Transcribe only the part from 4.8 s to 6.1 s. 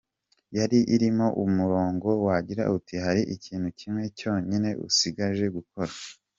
usigaje gukora.